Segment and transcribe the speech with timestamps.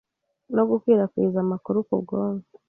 [0.55, 2.43] no gukwirakwiza amakuru k’ubwonko,